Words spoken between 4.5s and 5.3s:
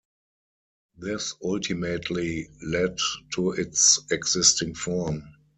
form.